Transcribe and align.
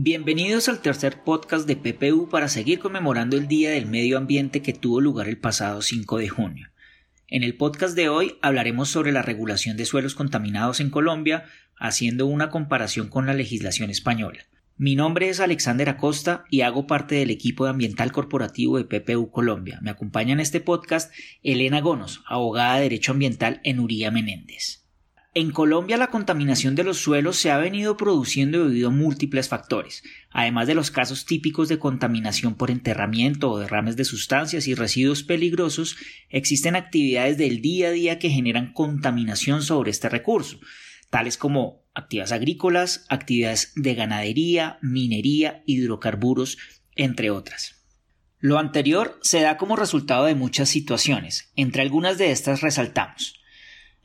Bienvenidos 0.00 0.68
al 0.68 0.80
tercer 0.80 1.24
podcast 1.24 1.66
de 1.66 1.74
PPU 1.74 2.28
para 2.28 2.46
seguir 2.46 2.78
conmemorando 2.78 3.36
el 3.36 3.48
Día 3.48 3.72
del 3.72 3.86
Medio 3.86 4.16
Ambiente 4.16 4.62
que 4.62 4.72
tuvo 4.72 5.00
lugar 5.00 5.26
el 5.26 5.38
pasado 5.38 5.82
5 5.82 6.18
de 6.18 6.28
junio. 6.28 6.68
En 7.26 7.42
el 7.42 7.56
podcast 7.56 7.96
de 7.96 8.08
hoy 8.08 8.38
hablaremos 8.40 8.90
sobre 8.90 9.10
la 9.10 9.22
regulación 9.22 9.76
de 9.76 9.86
suelos 9.86 10.14
contaminados 10.14 10.78
en 10.78 10.90
Colombia, 10.90 11.46
haciendo 11.76 12.26
una 12.26 12.48
comparación 12.48 13.08
con 13.08 13.26
la 13.26 13.34
legislación 13.34 13.90
española. 13.90 14.46
Mi 14.76 14.94
nombre 14.94 15.30
es 15.30 15.40
Alexander 15.40 15.88
Acosta 15.88 16.44
y 16.48 16.60
hago 16.60 16.86
parte 16.86 17.16
del 17.16 17.32
equipo 17.32 17.64
de 17.64 17.70
ambiental 17.70 18.12
corporativo 18.12 18.78
de 18.78 18.84
PPU 18.84 19.32
Colombia. 19.32 19.80
Me 19.82 19.90
acompaña 19.90 20.32
en 20.32 20.38
este 20.38 20.60
podcast 20.60 21.12
Elena 21.42 21.80
Gonos, 21.80 22.22
abogada 22.28 22.76
de 22.76 22.82
Derecho 22.82 23.10
Ambiental 23.10 23.60
en 23.64 23.80
Uría 23.80 24.12
Menéndez. 24.12 24.87
En 25.38 25.52
Colombia 25.52 25.96
la 25.96 26.08
contaminación 26.08 26.74
de 26.74 26.82
los 26.82 26.98
suelos 26.98 27.36
se 27.36 27.52
ha 27.52 27.58
venido 27.58 27.96
produciendo 27.96 28.66
debido 28.66 28.88
a 28.88 28.90
múltiples 28.90 29.48
factores, 29.48 30.02
además 30.32 30.66
de 30.66 30.74
los 30.74 30.90
casos 30.90 31.26
típicos 31.26 31.68
de 31.68 31.78
contaminación 31.78 32.56
por 32.56 32.72
enterramiento 32.72 33.48
o 33.48 33.60
derrames 33.60 33.94
de 33.94 34.04
sustancias 34.04 34.66
y 34.66 34.74
residuos 34.74 35.22
peligrosos, 35.22 35.96
existen 36.28 36.74
actividades 36.74 37.38
del 37.38 37.60
día 37.60 37.86
a 37.86 37.90
día 37.92 38.18
que 38.18 38.30
generan 38.30 38.72
contaminación 38.72 39.62
sobre 39.62 39.92
este 39.92 40.08
recurso, 40.08 40.58
tales 41.08 41.36
como 41.36 41.84
actividades 41.94 42.32
agrícolas, 42.32 43.06
actividades 43.08 43.70
de 43.76 43.94
ganadería, 43.94 44.80
minería, 44.82 45.62
hidrocarburos, 45.66 46.58
entre 46.96 47.30
otras. 47.30 47.76
Lo 48.40 48.58
anterior 48.58 49.20
se 49.22 49.40
da 49.40 49.56
como 49.56 49.76
resultado 49.76 50.24
de 50.24 50.34
muchas 50.34 50.68
situaciones, 50.68 51.52
entre 51.54 51.82
algunas 51.82 52.18
de 52.18 52.32
estas 52.32 52.60
resaltamos 52.60 53.38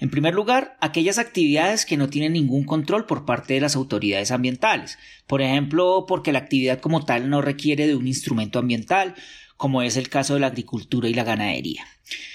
en 0.04 0.10
primer 0.10 0.34
lugar, 0.34 0.76
aquellas 0.82 1.18
actividades 1.18 1.86
que 1.86 1.96
no 1.96 2.10
tienen 2.10 2.34
ningún 2.34 2.66
control 2.66 3.06
por 3.06 3.24
parte 3.24 3.54
de 3.54 3.62
las 3.62 3.78
autoridades 3.78 4.32
ambientales, 4.32 4.98
por 5.28 5.42
ejemplo, 5.42 6.04
porque 6.10 6.34
la 6.34 6.40
actividad 6.40 6.82
como 6.82 7.06
tal 7.06 7.30
no 7.30 7.42
requiere 7.42 7.88
de 7.88 7.96
un 7.96 8.06
instrumento 8.06 8.60
ambiental, 8.60 9.16
como 9.56 9.82
es 9.82 9.96
el 9.96 10.10
caso 10.10 10.34
de 10.34 10.42
la 10.42 10.48
agricultura 10.48 11.08
y 11.08 11.14
la 11.14 11.24
ganadería. 11.24 11.88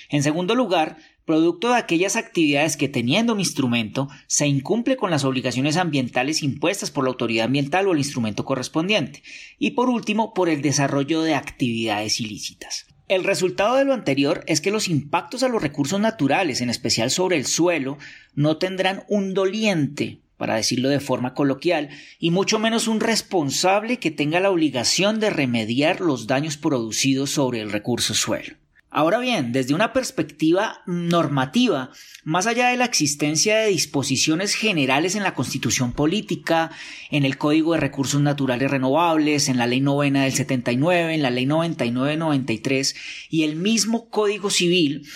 En 0.08 0.22
segundo 0.22 0.54
lugar, 0.54 0.96
producto 1.26 1.68
de 1.68 1.76
aquellas 1.76 2.16
actividades 2.16 2.78
que 2.78 2.88
teniendo 2.88 3.34
un 3.34 3.40
instrumento 3.40 4.08
se 4.28 4.46
incumple 4.46 4.96
con 4.96 5.10
las 5.10 5.24
obligaciones 5.24 5.76
ambientales 5.76 6.42
impuestas 6.42 6.90
por 6.90 7.04
la 7.04 7.10
autoridad 7.10 7.44
ambiental 7.44 7.86
o 7.86 7.92
el 7.92 7.98
instrumento 7.98 8.46
correspondiente. 8.46 9.22
Y 9.58 9.72
por 9.72 9.90
último, 9.90 10.32
por 10.32 10.48
el 10.48 10.62
desarrollo 10.62 11.20
de 11.20 11.34
actividades 11.34 12.18
ilícitas. 12.18 12.86
El 13.08 13.24
resultado 13.24 13.76
de 13.76 13.86
lo 13.86 13.94
anterior 13.94 14.44
es 14.46 14.60
que 14.60 14.70
los 14.70 14.86
impactos 14.86 15.42
a 15.42 15.48
los 15.48 15.62
recursos 15.62 15.98
naturales, 15.98 16.60
en 16.60 16.68
especial 16.68 17.10
sobre 17.10 17.38
el 17.38 17.46
suelo, 17.46 17.96
no 18.34 18.58
tendrán 18.58 19.04
un 19.08 19.32
doliente, 19.32 20.20
para 20.36 20.56
decirlo 20.56 20.90
de 20.90 21.00
forma 21.00 21.32
coloquial, 21.32 21.88
y 22.18 22.30
mucho 22.30 22.58
menos 22.58 22.86
un 22.86 23.00
responsable 23.00 23.98
que 23.98 24.10
tenga 24.10 24.40
la 24.40 24.50
obligación 24.50 25.20
de 25.20 25.30
remediar 25.30 26.02
los 26.02 26.26
daños 26.26 26.58
producidos 26.58 27.30
sobre 27.30 27.62
el 27.62 27.72
recurso 27.72 28.12
suelo. 28.12 28.56
Ahora 28.90 29.18
bien, 29.18 29.52
desde 29.52 29.74
una 29.74 29.92
perspectiva 29.92 30.80
normativa, 30.86 31.90
más 32.24 32.46
allá 32.46 32.68
de 32.68 32.78
la 32.78 32.86
existencia 32.86 33.58
de 33.58 33.68
disposiciones 33.68 34.54
generales 34.54 35.14
en 35.14 35.22
la 35.22 35.34
Constitución 35.34 35.92
Política, 35.92 36.70
en 37.10 37.26
el 37.26 37.36
Código 37.36 37.74
de 37.74 37.80
Recursos 37.80 38.22
Naturales 38.22 38.70
Renovables, 38.70 39.50
en 39.50 39.58
la 39.58 39.66
Ley 39.66 39.82
Novena 39.82 40.24
del 40.24 40.32
79, 40.32 41.14
en 41.14 41.22
la 41.22 41.28
Ley 41.28 41.44
99-93 41.44 42.96
y 43.28 43.42
el 43.42 43.56
mismo 43.56 44.08
Código 44.08 44.48
Civil, 44.48 45.06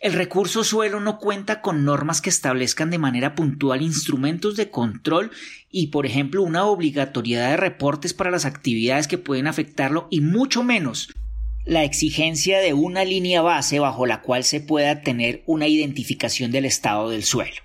el 0.00 0.14
recurso 0.14 0.64
suelo 0.64 0.98
no 0.98 1.18
cuenta 1.18 1.60
con 1.60 1.84
normas 1.84 2.22
que 2.22 2.30
establezcan 2.30 2.88
de 2.88 2.98
manera 2.98 3.34
puntual 3.34 3.82
instrumentos 3.82 4.56
de 4.56 4.70
control 4.70 5.32
y, 5.70 5.88
por 5.88 6.06
ejemplo, 6.06 6.42
una 6.42 6.64
obligatoriedad 6.64 7.50
de 7.50 7.56
reportes 7.58 8.14
para 8.14 8.30
las 8.30 8.46
actividades 8.46 9.06
que 9.06 9.18
pueden 9.18 9.46
afectarlo 9.46 10.08
y 10.10 10.22
mucho 10.22 10.62
menos 10.62 11.10
la 11.68 11.84
exigencia 11.84 12.60
de 12.60 12.72
una 12.72 13.04
línea 13.04 13.42
base 13.42 13.78
bajo 13.78 14.06
la 14.06 14.22
cual 14.22 14.42
se 14.42 14.60
pueda 14.60 15.02
tener 15.02 15.42
una 15.44 15.68
identificación 15.68 16.50
del 16.50 16.64
estado 16.64 17.10
del 17.10 17.24
suelo. 17.24 17.56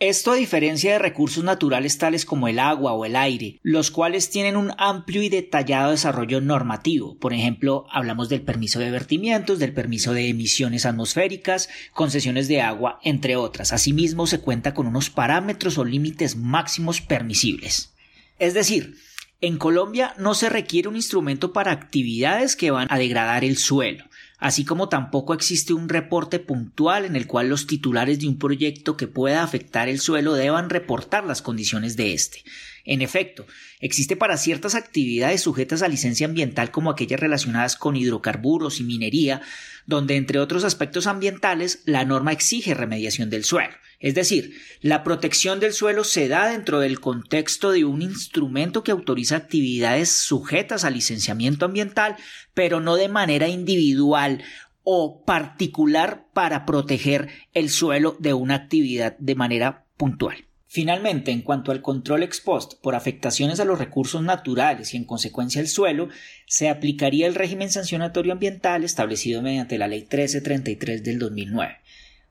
Esto 0.00 0.32
a 0.32 0.36
diferencia 0.36 0.92
de 0.92 0.98
recursos 0.98 1.44
naturales 1.44 1.98
tales 1.98 2.24
como 2.24 2.48
el 2.48 2.58
agua 2.58 2.94
o 2.94 3.04
el 3.04 3.14
aire, 3.14 3.58
los 3.62 3.90
cuales 3.90 4.30
tienen 4.30 4.56
un 4.56 4.72
amplio 4.78 5.22
y 5.22 5.28
detallado 5.28 5.90
desarrollo 5.90 6.40
normativo. 6.40 7.18
Por 7.18 7.34
ejemplo, 7.34 7.84
hablamos 7.90 8.30
del 8.30 8.40
permiso 8.40 8.78
de 8.78 8.90
vertimientos, 8.90 9.58
del 9.58 9.74
permiso 9.74 10.14
de 10.14 10.28
emisiones 10.28 10.86
atmosféricas, 10.86 11.68
concesiones 11.92 12.48
de 12.48 12.62
agua, 12.62 13.00
entre 13.02 13.36
otras. 13.36 13.74
Asimismo, 13.74 14.26
se 14.26 14.40
cuenta 14.40 14.72
con 14.72 14.86
unos 14.86 15.10
parámetros 15.10 15.76
o 15.76 15.84
límites 15.84 16.36
máximos 16.36 17.02
permisibles. 17.02 17.92
Es 18.38 18.54
decir, 18.54 18.96
en 19.40 19.58
Colombia 19.58 20.14
no 20.18 20.34
se 20.34 20.48
requiere 20.48 20.88
un 20.88 20.96
instrumento 20.96 21.52
para 21.52 21.72
actividades 21.72 22.56
que 22.56 22.70
van 22.70 22.86
a 22.90 22.98
degradar 22.98 23.44
el 23.44 23.58
suelo, 23.58 24.04
así 24.38 24.64
como 24.64 24.88
tampoco 24.88 25.34
existe 25.34 25.74
un 25.74 25.88
reporte 25.88 26.38
puntual 26.38 27.04
en 27.04 27.16
el 27.16 27.26
cual 27.26 27.48
los 27.48 27.66
titulares 27.66 28.18
de 28.18 28.28
un 28.28 28.38
proyecto 28.38 28.96
que 28.96 29.06
pueda 29.06 29.42
afectar 29.42 29.88
el 29.88 30.00
suelo 30.00 30.34
deban 30.34 30.70
reportar 30.70 31.24
las 31.24 31.42
condiciones 31.42 31.96
de 31.96 32.14
éste. 32.14 32.44
En 32.86 33.02
efecto, 33.02 33.46
existe 33.80 34.16
para 34.16 34.36
ciertas 34.36 34.76
actividades 34.76 35.42
sujetas 35.42 35.82
a 35.82 35.88
licencia 35.88 36.26
ambiental 36.26 36.70
como 36.70 36.90
aquellas 36.90 37.18
relacionadas 37.18 37.74
con 37.74 37.96
hidrocarburos 37.96 38.78
y 38.78 38.84
minería, 38.84 39.42
donde 39.86 40.14
entre 40.14 40.38
otros 40.38 40.62
aspectos 40.62 41.08
ambientales 41.08 41.82
la 41.84 42.04
norma 42.04 42.32
exige 42.32 42.74
remediación 42.74 43.28
del 43.28 43.44
suelo. 43.44 43.74
Es 43.98 44.14
decir, 44.14 44.56
la 44.82 45.02
protección 45.02 45.58
del 45.58 45.72
suelo 45.72 46.04
se 46.04 46.28
da 46.28 46.48
dentro 46.48 46.78
del 46.78 47.00
contexto 47.00 47.72
de 47.72 47.84
un 47.84 48.02
instrumento 48.02 48.84
que 48.84 48.92
autoriza 48.92 49.36
actividades 49.36 50.10
sujetas 50.10 50.84
a 50.84 50.90
licenciamiento 50.90 51.64
ambiental, 51.64 52.16
pero 52.54 52.80
no 52.80 52.94
de 52.94 53.08
manera 53.08 53.48
individual 53.48 54.44
o 54.84 55.24
particular 55.24 56.28
para 56.32 56.66
proteger 56.66 57.30
el 57.52 57.68
suelo 57.68 58.16
de 58.20 58.32
una 58.32 58.54
actividad 58.54 59.16
de 59.18 59.34
manera 59.34 59.86
puntual. 59.96 60.46
Finalmente, 60.76 61.30
en 61.30 61.40
cuanto 61.40 61.72
al 61.72 61.80
control 61.80 62.22
ex 62.22 62.42
post 62.42 62.74
por 62.82 62.94
afectaciones 62.94 63.60
a 63.60 63.64
los 63.64 63.78
recursos 63.78 64.22
naturales 64.22 64.92
y 64.92 64.98
en 64.98 65.04
consecuencia 65.04 65.62
al 65.62 65.68
suelo, 65.68 66.10
se 66.44 66.68
aplicaría 66.68 67.26
el 67.26 67.34
régimen 67.34 67.70
sancionatorio 67.70 68.34
ambiental 68.34 68.84
establecido 68.84 69.40
mediante 69.40 69.78
la 69.78 69.88
Ley 69.88 70.00
1333 70.00 71.02
del 71.02 71.18
2009 71.18 71.78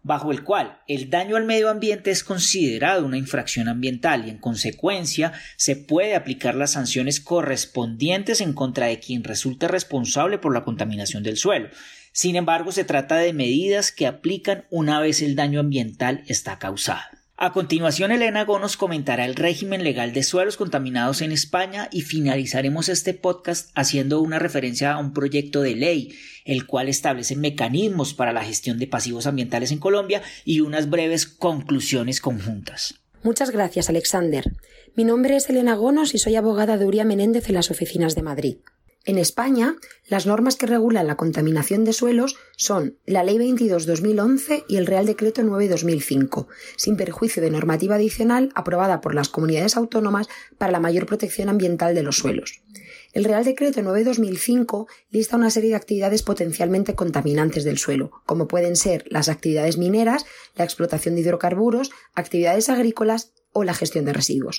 bajo 0.04 0.32
el 0.32 0.44
cual 0.44 0.78
el 0.88 1.10
daño 1.10 1.38
al 1.38 1.46
medio 1.46 1.72
ambiente 1.72 2.12
es 2.12 2.24
considerado 2.24 3.04
una 3.04 3.18
infracción 3.18 3.68
ambiental 3.68 4.28
y 4.28 4.30
en 4.30 4.38
consecuencia 4.38 5.34
se 5.58 5.76
puede 5.76 6.14
aplicar 6.14 6.54
las 6.54 6.74
sanciones 6.74 7.20
correspondientes 7.20 8.42
en 8.42 8.54
contra 8.54 8.86
de 8.86 9.00
quien 9.00 9.24
resulte 9.24 9.68
responsable 9.68 10.38
por 10.38 10.54
la 10.54 10.64
contaminación 10.64 11.24
del 11.24 11.38
suelo. 11.38 11.70
Sin 12.12 12.36
embargo, 12.36 12.72
se 12.72 12.84
trata 12.84 13.16
de 13.16 13.34
medidas 13.34 13.92
que 13.92 14.06
aplican 14.06 14.66
una 14.70 15.00
vez 15.00 15.24
el 15.24 15.36
daño 15.36 15.60
ambiental 15.60 16.24
está 16.28 16.60
causado. 16.60 17.25
A 17.38 17.52
continuación, 17.52 18.14
Elena 18.14 18.46
Go 18.46 18.60
nos 18.60 18.78
comentará 18.78 19.26
el 19.26 19.36
régimen 19.36 19.84
legal 19.84 20.14
de 20.14 20.24
suelos 20.24 20.56
contaminados 20.56 21.22
en 21.22 21.34
España 21.34 21.90
y 21.92 22.02
finalizaremos 22.02 22.88
este 22.88 23.14
podcast 23.14 23.72
haciendo 23.76 24.22
una 24.22 24.40
referencia 24.40 24.94
a 24.94 25.00
un 25.00 25.12
proyecto 25.12 25.62
de 25.62 25.76
ley, 25.76 26.16
el 26.46 26.66
cual 26.66 26.88
establece 26.88 27.36
mecanismos 27.36 28.14
para 28.14 28.32
la 28.32 28.46
gestión 28.46 28.80
de 28.80 28.88
pasivos 28.88 29.28
ambientales 29.28 29.74
en 29.74 29.80
Colombia 29.80 30.22
y 30.46 30.62
unas 30.62 30.90
breves 30.90 31.28
conclusiones 31.28 32.22
conjuntas. 32.22 33.02
Muchas 33.22 33.52
gracias, 33.52 33.90
Alexander. 33.90 34.54
Mi 34.96 35.04
nombre 35.04 35.36
es 35.36 35.50
Elena 35.50 35.76
Gonos 35.76 36.14
y 36.14 36.20
soy 36.20 36.38
abogada 36.38 36.78
de 36.78 36.86
Uría 36.86 37.04
Menéndez 37.04 37.50
en 37.50 37.56
las 37.56 37.70
oficinas 37.70 38.16
de 38.16 38.22
Madrid. 38.22 38.58
En 39.08 39.20
España, 39.20 39.76
las 40.08 40.26
normas 40.26 40.56
que 40.56 40.66
regulan 40.66 41.06
la 41.06 41.16
contaminación 41.16 41.86
de 41.86 41.94
suelos 41.94 42.38
son 42.58 42.98
la 43.06 43.24
Ley 43.24 43.38
22-2011 43.38 44.66
y 44.68 44.78
el 44.78 44.88
Real 44.88 45.06
Decreto 45.06 45.44
9-2005, 45.44 46.48
sin 46.76 46.98
perjuicio 46.98 47.44
de 47.44 47.52
normativa 47.52 47.96
adicional 47.96 48.50
aprobada 48.56 49.02
por 49.02 49.14
las 49.14 49.30
comunidades 49.30 49.78
autónomas 49.78 50.28
para 50.58 50.72
la 50.72 50.80
mayor 50.80 51.06
protección 51.06 51.50
ambiental 51.50 51.94
de 51.94 52.02
los 52.02 52.18
suelos. 52.18 52.64
El 53.14 53.26
Real 53.26 53.46
Decreto 53.46 53.80
9-2005 53.82 54.88
lista 55.12 55.38
una 55.38 55.52
serie 55.52 55.70
de 55.70 55.76
actividades 55.76 56.24
potencialmente 56.24 56.96
contaminantes 56.96 57.64
del 57.64 57.78
suelo, 57.78 58.24
como 58.26 58.48
pueden 58.48 58.76
ser 58.76 59.06
las 59.12 59.30
actividades 59.30 59.78
mineras, 59.78 60.26
la 60.56 60.66
explotación 60.66 61.14
de 61.14 61.22
hidrocarburos, 61.22 61.92
actividades 62.16 62.70
agrícolas 62.70 63.34
o 63.54 63.64
la 63.64 63.76
gestión 63.76 64.04
de 64.04 64.14
residuos. 64.14 64.58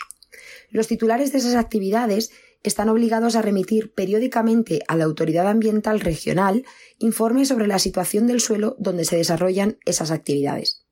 Los 0.71 0.87
titulares 0.89 1.33
de 1.33 1.39
esas 1.39 1.55
actividades 1.55 2.31
están 2.69 2.89
obligados 2.89 3.37
a 3.37 3.43
remitir 3.43 3.93
periódicamente 3.93 4.81
a 4.89 4.97
la 4.97 5.05
Autoridad 5.05 5.49
Ambiental 5.49 6.01
Regional 6.01 6.65
informes 6.99 7.49
sobre 7.49 7.67
la 7.67 7.79
situación 7.79 8.27
del 8.27 8.41
suelo 8.41 8.77
donde 8.79 9.05
se 9.05 9.17
desarrollan 9.17 9.79
esas 9.85 10.11
actividades. 10.11 10.87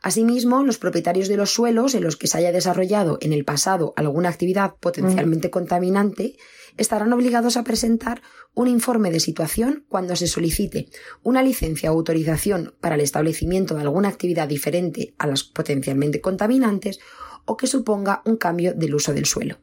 Asimismo, 0.00 0.62
los 0.62 0.78
propietarios 0.78 1.26
de 1.26 1.36
los 1.36 1.50
suelos 1.52 1.94
en 1.94 2.04
los 2.04 2.16
que 2.16 2.28
se 2.28 2.38
haya 2.38 2.52
desarrollado 2.52 3.18
en 3.20 3.32
el 3.32 3.44
pasado 3.44 3.94
alguna 3.96 4.28
actividad 4.28 4.76
potencialmente 4.78 5.50
contaminante 5.50 6.36
estarán 6.76 7.12
obligados 7.12 7.56
a 7.56 7.64
presentar 7.64 8.22
un 8.54 8.68
informe 8.68 9.10
de 9.10 9.18
situación 9.18 9.84
cuando 9.88 10.14
se 10.14 10.28
solicite 10.28 10.88
una 11.24 11.42
licencia 11.42 11.92
o 11.92 11.96
autorización 11.96 12.74
para 12.80 12.94
el 12.94 13.00
establecimiento 13.00 13.74
de 13.74 13.82
alguna 13.82 14.08
actividad 14.08 14.46
diferente 14.46 15.14
a 15.18 15.26
las 15.26 15.42
potencialmente 15.42 16.20
contaminantes 16.20 17.00
o 17.44 17.56
que 17.56 17.66
suponga 17.66 18.22
un 18.24 18.36
cambio 18.36 18.74
del 18.74 18.94
uso 18.94 19.12
del 19.12 19.26
suelo. 19.26 19.58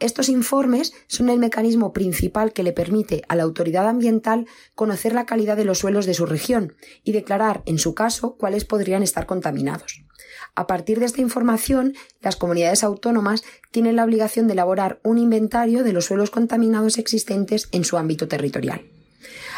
Estos 0.00 0.28
informes 0.28 0.92
son 1.06 1.28
el 1.28 1.38
mecanismo 1.38 1.92
principal 1.92 2.52
que 2.52 2.62
le 2.62 2.72
permite 2.72 3.22
a 3.28 3.36
la 3.36 3.42
autoridad 3.42 3.88
ambiental 3.88 4.46
conocer 4.74 5.12
la 5.12 5.26
calidad 5.26 5.56
de 5.56 5.64
los 5.64 5.78
suelos 5.78 6.06
de 6.06 6.14
su 6.14 6.26
región 6.26 6.74
y 7.04 7.12
declarar, 7.12 7.62
en 7.66 7.78
su 7.78 7.94
caso, 7.94 8.36
cuáles 8.36 8.64
podrían 8.64 9.02
estar 9.02 9.26
contaminados. 9.26 10.02
A 10.54 10.66
partir 10.66 11.00
de 11.00 11.06
esta 11.06 11.20
información, 11.20 11.94
las 12.20 12.36
comunidades 12.36 12.84
autónomas 12.84 13.42
tienen 13.70 13.96
la 13.96 14.04
obligación 14.04 14.46
de 14.46 14.52
elaborar 14.54 15.00
un 15.02 15.18
inventario 15.18 15.84
de 15.84 15.92
los 15.92 16.06
suelos 16.06 16.30
contaminados 16.30 16.98
existentes 16.98 17.68
en 17.72 17.84
su 17.84 17.96
ámbito 17.96 18.28
territorial. 18.28 18.82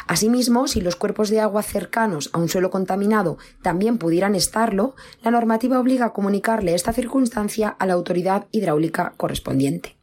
Asimismo, 0.07 0.67
si 0.67 0.81
los 0.81 0.97
cuerpos 0.97 1.31
de 1.31 1.41
agua 1.41 1.63
cercanos 1.63 2.31
a 2.33 2.39
un 2.39 2.49
suelo 2.49 2.71
contaminado 2.71 3.39
también 3.63 3.99
pudieran 3.99 4.35
estarlo, 4.35 4.95
la 5.23 5.31
normativa 5.31 5.79
obliga 5.79 6.07
a 6.07 6.13
comunicarle 6.13 6.75
esta 6.75 6.93
circunstancia 6.93 7.69
a 7.69 7.87
la 7.87 7.93
autoridad 7.93 8.47
hidráulica 8.51 9.15
correspondiente. 9.17 10.00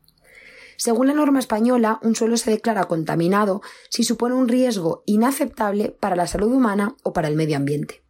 Según 0.78 1.08
la 1.08 1.14
norma 1.14 1.40
española, 1.40 2.00
un 2.04 2.16
suelo 2.16 2.38
se 2.38 2.52
declara 2.52 2.86
contaminado 2.86 3.62
si 3.90 4.04
supone 4.04 4.36
un 4.36 4.48
riesgo 4.48 5.04
inaceptable 5.08 5.90
para 6.00 6.16
la 6.16 6.28
salud 6.28 6.54
humana 6.54 6.96
o 7.04 7.14
para 7.14 7.28
el 7.28 7.36
medio 7.36 7.58
ambiente. 7.58 8.04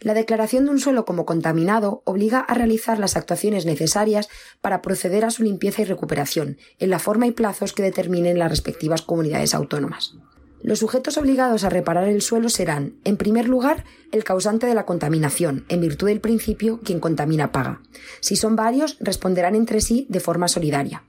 La 0.00 0.14
declaración 0.14 0.64
de 0.64 0.72
un 0.72 0.80
suelo 0.80 1.04
como 1.04 1.26
contaminado 1.26 2.02
obliga 2.04 2.40
a 2.40 2.54
realizar 2.54 2.98
las 2.98 3.16
actuaciones 3.16 3.66
necesarias 3.66 4.28
para 4.60 4.82
proceder 4.82 5.24
a 5.24 5.30
su 5.30 5.42
limpieza 5.42 5.82
y 5.82 5.86
recuperación, 5.86 6.58
en 6.78 6.90
la 6.90 6.98
forma 6.98 7.26
y 7.26 7.32
plazos 7.32 7.72
que 7.72 7.82
determinen 7.82 8.38
las 8.38 8.50
respectivas 8.50 9.02
comunidades 9.02 9.54
autónomas. 9.54 10.14
Los 10.60 10.80
sujetos 10.80 11.16
obligados 11.18 11.64
a 11.64 11.70
reparar 11.70 12.08
el 12.08 12.20
suelo 12.20 12.48
serán, 12.48 12.94
en 13.04 13.16
primer 13.16 13.48
lugar, 13.48 13.84
el 14.10 14.24
causante 14.24 14.66
de 14.66 14.74
la 14.74 14.86
contaminación, 14.86 15.64
en 15.68 15.80
virtud 15.80 16.08
del 16.08 16.20
principio 16.20 16.80
quien 16.82 16.98
contamina 16.98 17.52
paga. 17.52 17.80
Si 18.20 18.34
son 18.36 18.56
varios, 18.56 18.96
responderán 19.00 19.54
entre 19.54 19.80
sí 19.80 20.06
de 20.08 20.20
forma 20.20 20.48
solidaria. 20.48 21.04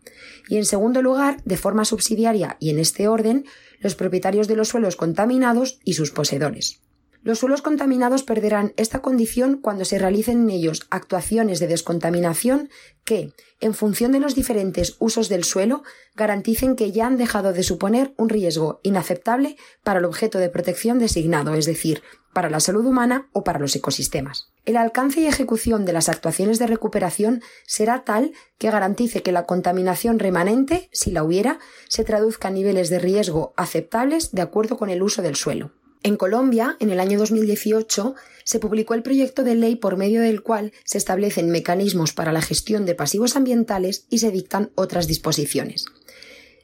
Y 0.48 0.58
en 0.58 0.66
segundo 0.66 1.02
lugar, 1.02 1.42
de 1.46 1.58
forma 1.58 1.86
subsidiaria 1.86 2.58
y 2.60 2.70
en 2.70 2.80
este 2.80 3.08
orden, 3.08 3.46
los 3.80 3.96
propietarios 3.96 4.48
de 4.48 4.56
los 4.56 4.68
suelos 4.68 4.96
contaminados 4.96 5.80
y 5.84 5.94
sus 5.94 6.12
poseedores. 6.12 6.82
Los 7.22 7.40
suelos 7.40 7.62
contaminados 7.62 8.24
perderán 8.24 8.74
esta 8.78 9.02
condición 9.02 9.58
cuando 9.58 9.84
se 9.84 10.00
realicen 10.00 10.44
en 10.44 10.50
ellos 10.52 10.88
actuaciones 10.90 11.60
de 11.60 11.68
descontaminación 11.68 12.70
que, 13.04 13.34
en 13.60 13.74
función 13.74 14.14
de 14.14 14.22
los 14.22 14.36
diferentes 14.36 14.96
usos 15.00 15.28
del 15.28 15.44
suelo, 15.44 15.84
garanticen 16.16 16.78
que 16.78 16.94
ya 16.94 17.08
han 17.08 17.18
dejado 17.18 17.52
de 17.52 17.64
suponer 17.64 18.14
un 18.16 18.30
riesgo 18.30 18.80
inaceptable 18.84 19.58
para 19.84 20.00
el 20.00 20.06
objeto 20.06 20.38
de 20.38 20.50
protección 20.50 20.98
designado, 20.98 21.56
es 21.56 21.66
decir, 21.66 22.04
para 22.32 22.50
la 22.50 22.62
salud 22.62 22.86
humana 22.86 23.28
o 23.34 23.44
para 23.44 23.60
los 23.60 23.76
ecosistemas. 23.76 24.48
El 24.66 24.78
alcance 24.78 25.20
y 25.20 25.26
ejecución 25.26 25.84
de 25.84 25.94
las 25.94 26.08
actuaciones 26.08 26.58
de 26.58 26.68
recuperación 26.68 27.42
será 27.66 28.06
tal 28.06 28.32
que 28.58 28.72
garantice 28.72 29.24
que 29.24 29.34
la 29.34 29.46
contaminación 29.46 30.20
remanente, 30.20 30.90
si 30.94 31.12
la 31.12 31.24
hubiera, 31.24 31.60
se 31.90 32.06
traduzca 32.06 32.48
a 32.48 32.52
niveles 32.52 32.90
de 32.90 33.00
riesgo 33.00 33.54
aceptables 33.58 34.32
de 34.32 34.42
acuerdo 34.42 34.78
con 34.78 34.90
el 34.90 35.02
uso 35.04 35.22
del 35.22 35.36
suelo. 35.36 35.72
En 36.02 36.16
Colombia, 36.16 36.78
en 36.80 36.92
el 36.92 37.00
año 37.00 37.20
2018, 37.20 38.16
se 38.46 38.60
publicó 38.60 38.94
el 38.94 39.04
proyecto 39.04 39.44
de 39.44 39.56
ley 39.56 39.76
por 39.76 39.98
medio 39.98 40.22
del 40.22 40.42
cual 40.42 40.72
se 40.86 40.98
establecen 40.98 41.50
mecanismos 41.50 42.14
para 42.14 42.32
la 42.32 42.42
gestión 42.42 42.86
de 42.86 42.96
pasivos 42.96 43.36
ambientales 43.36 44.06
y 44.10 44.20
se 44.20 44.32
dictan 44.32 44.72
otras 44.76 45.08
disposiciones. 45.08 45.86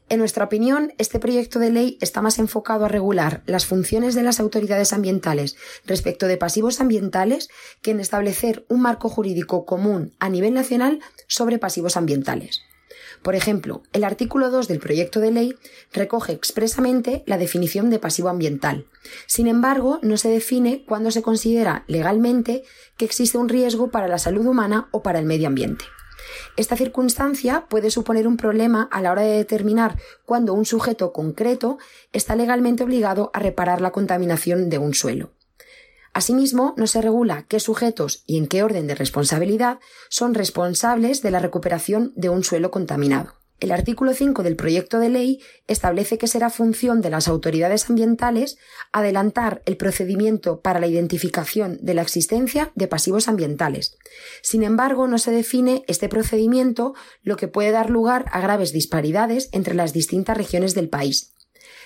En 0.07 0.19
nuestra 0.19 0.45
opinión, 0.45 0.93
este 0.99 1.19
proyecto 1.19 1.59
de 1.59 1.71
ley 1.71 1.97
está 1.99 2.21
más 2.21 2.39
enfocado 2.39 2.85
a 2.85 2.89
regular 2.89 3.41
las 3.45 3.65
funciones 3.65 4.13
de 4.15 4.23
las 4.23 4.39
autoridades 4.39 4.93
ambientales 4.93 5.57
respecto 5.85 6.27
de 6.27 6.38
pasivos 6.38 6.79
ambientales 6.79 7.49
que 7.81 7.91
en 7.91 7.99
establecer 7.99 8.65
un 8.69 8.81
marco 8.81 9.09
jurídico 9.09 9.65
común 9.65 10.13
a 10.19 10.29
nivel 10.29 10.53
nacional 10.53 10.99
sobre 11.27 11.57
pasivos 11.57 11.97
ambientales. 11.97 12.61
Por 13.25 13.33
ejemplo, 13.33 13.81
el 13.92 14.04
artículo 14.04 14.51
2 14.51 14.68
del 14.68 14.77
proyecto 14.77 15.19
de 15.19 15.31
ley 15.31 15.56
recoge 15.92 16.31
expresamente 16.31 17.24
la 17.25 17.39
definición 17.39 17.89
de 17.89 17.98
pasivo 17.98 18.30
ambiental. 18.30 18.86
Sin 19.25 19.48
embargo, 19.48 19.98
no 20.04 20.18
se 20.18 20.30
define 20.30 20.86
cuándo 20.88 21.10
se 21.10 21.24
considera 21.24 21.86
legalmente 21.88 22.62
que 22.98 23.06
existe 23.06 23.39
un 23.39 23.50
riesgo 23.50 23.89
para 23.89 24.07
la 24.07 24.19
salud 24.19 24.45
humana 24.45 24.89
o 24.92 25.01
para 25.01 25.18
el 25.18 25.25
medio 25.25 25.48
ambiente. 25.48 25.86
Esta 26.56 26.77
circunstancia 26.77 27.66
puede 27.68 27.89
suponer 27.89 28.27
un 28.27 28.38
problema 28.38 28.88
a 28.92 29.01
la 29.01 29.12
hora 29.12 29.24
de 29.24 29.38
determinar 29.38 29.98
cuándo 30.25 30.54
un 30.54 30.66
sujeto 30.66 31.12
concreto 31.12 31.80
está 32.13 32.36
legalmente 32.36 32.83
obligado 32.83 33.31
a 33.33 33.39
reparar 33.39 33.81
la 33.81 33.89
contaminación 33.89 34.69
de 34.69 34.77
un 34.77 34.94
suelo. 34.94 35.31
Asimismo, 36.15 36.73
no 36.77 36.88
se 36.88 37.01
regula 37.01 37.45
qué 37.50 37.59
sujetos 37.59 38.23
y 38.25 38.38
en 38.38 38.47
qué 38.47 38.63
orden 38.63 38.88
de 38.88 38.95
responsabilidad 38.95 39.79
son 40.07 40.33
responsables 40.33 41.21
de 41.21 41.29
la 41.29 41.39
recuperación 41.39 42.13
de 42.15 42.29
un 42.29 42.45
suelo 42.45 42.71
contaminado. 42.71 43.33
El 43.59 43.73
artículo 43.73 44.13
5 44.13 44.41
del 44.41 44.56
proyecto 44.56 45.00
de 45.00 45.09
ley 45.09 45.41
establece 45.67 46.17
que 46.17 46.27
será 46.27 46.50
función 46.50 47.01
de 47.01 47.09
las 47.09 47.27
autoridades 47.27 47.89
ambientales 47.89 48.57
adelantar 48.94 49.62
el 49.65 49.75
procedimiento 49.75 50.62
para 50.62 50.79
la 50.79 50.88
identificación 50.88 51.79
de 51.81 51.94
la 51.95 52.03
existencia 52.03 52.71
de 52.75 52.88
pasivos 52.88 53.27
ambientales. 53.27 53.97
Sin 54.41 54.63
embargo, 54.63 55.07
no 55.07 55.17
se 55.17 55.31
define 55.31 55.83
este 55.89 56.07
procedimiento, 56.07 56.94
lo 57.23 57.35
que 57.35 57.50
puede 57.50 57.71
dar 57.71 57.89
lugar 57.89 58.23
a 58.31 58.39
graves 58.39 58.71
disparidades 58.71 59.50
entre 59.51 59.75
las 59.75 59.91
distintas 59.91 60.38
regiones 60.38 60.75
del 60.75 60.88
país. 60.88 61.34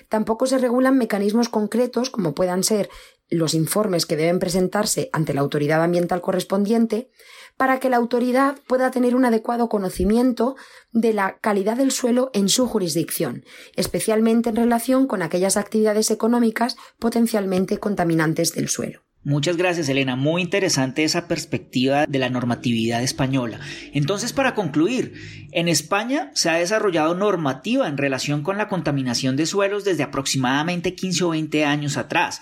Tampoco 0.10 0.48
se 0.48 0.58
regulan 0.58 0.98
mecanismos 0.98 1.50
concretos 1.50 2.10
como 2.10 2.34
puedan 2.34 2.64
ser 2.64 2.90
los 3.30 3.54
informes 3.54 4.06
que 4.06 4.18
deben 4.18 4.40
presentarse 4.40 5.10
ante 5.14 5.34
la 5.34 5.42
autoridad 5.42 5.84
ambiental 5.84 6.20
correspondiente 6.20 7.10
para 7.58 7.80
que 7.80 7.90
la 7.90 7.98
autoridad 7.98 8.58
pueda 8.68 8.90
tener 8.90 9.16
un 9.16 9.26
adecuado 9.26 9.70
conocimiento 9.70 10.56
de 10.92 11.14
la 11.14 11.38
calidad 11.40 11.78
del 11.78 11.92
suelo 11.92 12.32
en 12.34 12.50
su 12.50 12.68
jurisdicción, 12.68 13.46
especialmente 13.76 14.50
en 14.50 14.56
relación 14.56 15.06
con 15.08 15.22
aquellas 15.22 15.58
actividades 15.58 16.10
económicas 16.10 16.76
potencialmente 16.98 17.78
contaminantes 17.78 18.54
del 18.54 18.68
suelo. 18.68 19.09
Muchas 19.24 19.58
gracias, 19.58 19.90
Elena. 19.90 20.16
Muy 20.16 20.42
interesante 20.42 21.04
esa 21.04 21.28
perspectiva 21.28 22.06
de 22.06 22.20
la 22.20 22.30
normatividad 22.30 23.04
española. 23.04 23.60
Entonces, 23.94 24.32
para 24.32 24.56
concluir, 24.56 25.14
en 25.52 25.68
España 25.68 26.32
se 26.36 26.50
ha 26.50 26.56
desarrollado 26.56 27.16
normativa 27.16 27.88
en 27.90 27.98
relación 27.98 28.44
con 28.44 28.58
la 28.58 28.70
contaminación 28.70 29.36
de 29.36 29.46
suelos 29.46 29.84
desde 29.84 30.04
aproximadamente 30.04 30.96
15 30.96 31.24
o 31.26 31.30
20 31.30 31.66
años 31.66 31.98
atrás 31.98 32.40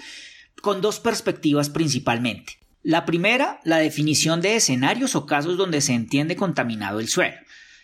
con 0.61 0.81
dos 0.81 0.99
perspectivas 0.99 1.69
principalmente. 1.69 2.59
La 2.83 3.05
primera, 3.05 3.59
la 3.63 3.77
definición 3.77 4.39
de 4.41 4.55
escenarios 4.55 5.15
o 5.15 5.25
casos 5.25 5.57
donde 5.57 5.81
se 5.81 5.93
entiende 5.93 6.35
contaminado 6.35 6.99
el 6.99 7.07
suelo. 7.07 7.37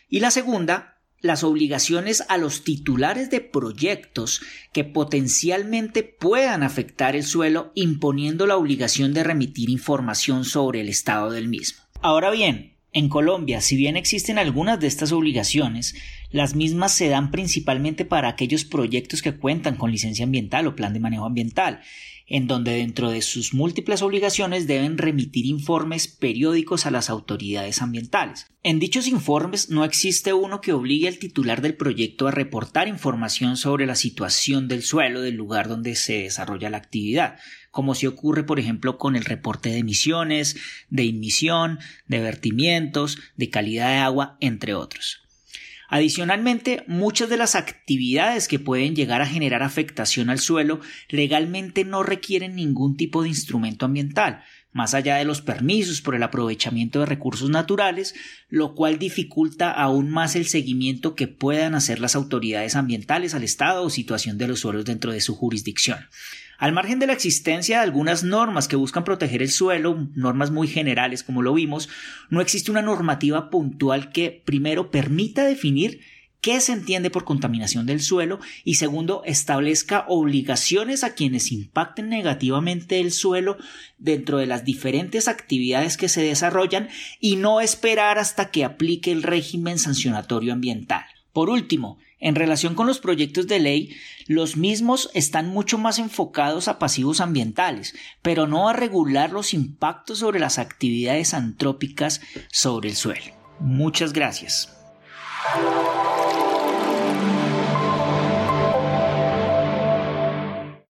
Y 0.08 0.20
la 0.20 0.32
segunda, 0.32 0.93
las 1.24 1.44
obligaciones 1.44 2.24
a 2.28 2.38
los 2.38 2.64
titulares 2.64 3.32
de 3.32 3.40
proyectos 3.40 4.42
que 4.74 4.84
potencialmente 4.84 6.04
puedan 6.04 6.64
afectar 6.64 7.16
el 7.16 7.24
suelo 7.24 7.72
imponiendo 7.76 8.46
la 8.46 8.58
obligación 8.58 9.14
de 9.14 9.24
remitir 9.24 9.70
información 9.70 10.44
sobre 10.44 10.82
el 10.82 10.90
estado 10.90 11.32
del 11.32 11.48
mismo. 11.48 11.82
Ahora 12.02 12.30
bien, 12.30 12.74
en 12.92 13.08
Colombia, 13.08 13.62
si 13.62 13.78
bien 13.78 13.96
existen 13.96 14.38
algunas 14.38 14.82
de 14.82 14.88
estas 14.88 15.14
obligaciones, 15.14 15.96
las 16.30 16.56
mismas 16.56 16.92
se 16.92 17.08
dan 17.08 17.32
principalmente 17.32 18.04
para 18.04 18.28
aquellos 18.28 18.66
proyectos 18.66 19.22
que 19.22 19.36
cuentan 19.38 19.78
con 19.78 19.92
licencia 19.92 20.26
ambiental 20.26 20.68
o 20.68 20.76
plan 20.76 20.94
de 20.94 21.00
manejo 21.00 21.26
ambiental, 21.26 21.80
en 22.34 22.48
donde 22.48 22.72
dentro 22.72 23.12
de 23.12 23.22
sus 23.22 23.54
múltiples 23.54 24.02
obligaciones 24.02 24.66
deben 24.66 24.98
remitir 24.98 25.46
informes 25.46 26.08
periódicos 26.08 26.88
a 26.88 26.92
las 26.92 27.12
autoridades 27.12 27.80
ambientales. 27.84 28.48
En 28.64 28.80
dichos 28.80 29.06
informes 29.06 29.70
no 29.70 29.86
existe 29.86 30.34
uno 30.34 30.60
que 30.60 30.74
obligue 30.74 31.08
al 31.08 31.20
titular 31.20 31.62
del 31.62 31.76
proyecto 31.76 32.28
a 32.28 32.32
reportar 32.32 32.88
información 32.88 33.56
sobre 33.56 33.86
la 33.86 33.94
situación 33.94 34.68
del 34.68 34.82
suelo 34.82 35.22
del 35.22 35.36
lugar 35.36 35.68
donde 35.68 35.94
se 35.94 36.24
desarrolla 36.24 36.72
la 36.72 36.78
actividad, 36.78 37.38
como 37.70 37.94
si 37.94 38.08
ocurre 38.08 38.44
por 38.44 38.60
ejemplo 38.60 38.98
con 38.98 39.16
el 39.16 39.26
reporte 39.26 39.70
de 39.70 39.78
emisiones, 39.78 40.56
de 40.90 41.04
inmisión, 41.04 41.78
de 42.08 42.20
vertimientos, 42.20 43.20
de 43.38 43.52
calidad 43.52 43.90
de 43.90 43.98
agua, 43.98 44.38
entre 44.40 44.74
otros. 44.74 45.23
Adicionalmente, 45.94 46.84
muchas 46.88 47.30
de 47.30 47.38
las 47.38 47.54
actividades 47.54 48.48
que 48.48 48.58
pueden 48.58 48.96
llegar 48.96 49.22
a 49.22 49.28
generar 49.28 49.62
afectación 49.62 50.32
al 50.32 50.40
suelo 50.40 50.80
legalmente 51.08 51.86
no 51.86 52.02
requieren 52.02 52.56
ningún 52.56 52.98
tipo 52.98 53.22
de 53.22 53.30
instrumento 53.30 53.86
ambiental, 53.86 54.42
más 54.72 54.96
allá 54.96 55.18
de 55.18 55.24
los 55.24 55.44
permisos 55.44 56.02
por 56.02 56.16
el 56.16 56.24
aprovechamiento 56.24 57.02
de 57.02 57.06
recursos 57.06 57.52
naturales, 57.52 58.16
lo 58.50 58.74
cual 58.74 58.98
dificulta 58.98 59.70
aún 59.70 60.10
más 60.10 60.36
el 60.36 60.48
seguimiento 60.48 61.14
que 61.14 61.28
puedan 61.28 61.76
hacer 61.76 62.00
las 62.00 62.16
autoridades 62.16 62.76
ambientales 62.76 63.36
al 63.36 63.44
estado 63.44 63.84
o 63.84 63.92
situación 63.92 64.40
de 64.40 64.48
los 64.48 64.62
suelos 64.62 64.86
dentro 64.86 65.12
de 65.12 65.22
su 65.22 65.36
jurisdicción. 65.36 66.00
Al 66.58 66.72
margen 66.72 67.00
de 67.00 67.08
la 67.08 67.14
existencia 67.14 67.78
de 67.78 67.84
algunas 67.84 68.24
normas 68.24 68.68
que 68.68 68.76
buscan 68.76 69.04
proteger 69.04 69.42
el 69.42 69.52
suelo, 69.52 70.08
normas 70.16 70.52
muy 70.52 70.68
generales 70.68 71.24
como 71.24 71.42
lo 71.42 71.54
vimos, 71.54 71.90
no 72.30 72.42
existe 72.42 72.72
una 72.72 72.82
normativa 72.82 73.50
puntual 73.50 74.12
que 74.12 74.42
primero 74.46 74.92
permita 74.92 75.44
definir 75.44 76.02
qué 76.44 76.60
se 76.60 76.74
entiende 76.74 77.10
por 77.10 77.24
contaminación 77.24 77.86
del 77.86 78.02
suelo 78.02 78.40
y 78.66 78.76
segundo 78.76 79.24
establezca 79.26 80.04
obligaciones 80.10 81.06
a 81.06 81.16
quienes 81.16 81.54
impacten 81.54 82.10
negativamente 82.10 83.00
el 83.00 83.14
suelo 83.14 83.58
dentro 83.98 84.38
de 84.40 84.46
las 84.46 84.66
diferentes 84.66 85.30
actividades 85.30 85.96
que 85.96 86.10
se 86.10 86.22
desarrollan 86.22 86.90
y 87.22 87.38
no 87.38 87.62
esperar 87.62 88.20
hasta 88.20 88.52
que 88.52 88.66
aplique 88.66 89.14
el 89.14 89.24
régimen 89.24 89.80
sancionatorio 89.80 90.52
ambiental. 90.52 91.06
Por 91.34 91.50
último, 91.50 91.98
en 92.20 92.36
relación 92.36 92.76
con 92.76 92.86
los 92.86 93.00
proyectos 93.00 93.48
de 93.48 93.60
ley, 93.60 93.96
los 94.28 94.56
mismos 94.56 95.10
están 95.16 95.50
mucho 95.50 95.80
más 95.80 95.98
enfocados 95.98 96.68
a 96.68 96.78
pasivos 96.78 97.20
ambientales, 97.20 97.96
pero 98.22 98.48
no 98.48 98.70
a 98.70 98.74
regular 98.74 99.32
los 99.32 99.54
impactos 99.54 100.20
sobre 100.20 100.40
las 100.40 100.60
actividades 100.60 101.34
antrópicas 101.34 102.22
sobre 102.52 102.90
el 102.90 102.96
suelo. 102.96 103.34
Muchas 103.60 104.14
gracias. 104.14 104.78